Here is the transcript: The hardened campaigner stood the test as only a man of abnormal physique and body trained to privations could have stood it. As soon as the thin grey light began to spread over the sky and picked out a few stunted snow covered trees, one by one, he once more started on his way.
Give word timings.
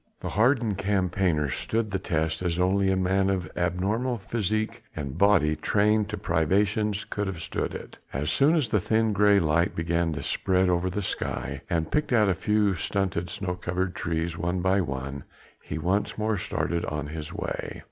The 0.21 0.29
hardened 0.29 0.79
campaigner 0.79 1.47
stood 1.51 1.91
the 1.91 1.99
test 1.99 2.41
as 2.41 2.57
only 2.59 2.89
a 2.89 2.95
man 2.97 3.29
of 3.29 3.51
abnormal 3.55 4.17
physique 4.17 4.81
and 4.95 5.15
body 5.15 5.55
trained 5.55 6.09
to 6.09 6.17
privations 6.17 7.03
could 7.03 7.27
have 7.27 7.39
stood 7.43 7.75
it. 7.75 7.99
As 8.11 8.31
soon 8.31 8.55
as 8.55 8.69
the 8.69 8.79
thin 8.79 9.13
grey 9.13 9.39
light 9.39 9.75
began 9.75 10.11
to 10.13 10.23
spread 10.23 10.69
over 10.69 10.89
the 10.89 11.03
sky 11.03 11.61
and 11.69 11.91
picked 11.91 12.11
out 12.13 12.29
a 12.29 12.33
few 12.33 12.73
stunted 12.73 13.29
snow 13.29 13.53
covered 13.53 13.93
trees, 13.93 14.35
one 14.35 14.59
by 14.61 14.81
one, 14.81 15.23
he 15.61 15.77
once 15.77 16.17
more 16.17 16.35
started 16.39 16.83
on 16.85 17.05
his 17.05 17.31
way. 17.31 17.79